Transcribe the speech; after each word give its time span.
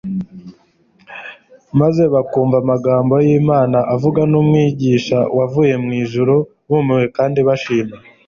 maze 1.79 2.03
bakumva 2.13 2.55
amagambo 2.63 3.13
y'Imana 3.27 3.77
avugwa 3.93 4.21
n'Umwigisha 4.31 5.17
wavuye 5.37 5.73
mu 5.83 5.91
ijuru, 6.01 6.35
bumiwe 6.69 7.05
kandi 7.17 7.39
bashima. 7.47 7.95